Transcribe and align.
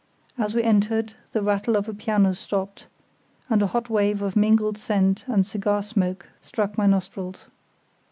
As 0.35 0.55
we 0.55 0.63
entered 0.63 1.13
the 1.31 1.43
rattle 1.43 1.75
of 1.77 1.87
a 1.87 1.93
piano 1.93 2.33
stopped, 2.33 2.87
and 3.51 3.61
a 3.61 3.67
hot 3.67 3.87
wave 3.87 4.23
of 4.23 4.35
mingled 4.35 4.79
scent 4.79 5.23
and 5.27 5.45
cigar 5.45 5.83
smoke 5.83 6.27
struck 6.41 6.75
my 6.75 6.87
nostrils. 6.87 7.45